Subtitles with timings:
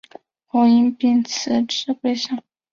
[0.47, 2.41] 后因病辞职归乡。